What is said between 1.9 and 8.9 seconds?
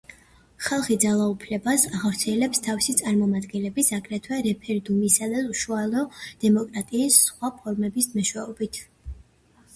ახორციელებს თავისი წარმომადგენლების, აგრეთვე რეფერენდუმისა და უშუალო დემოკრატიის სხვა ფორმების მეშვეობით.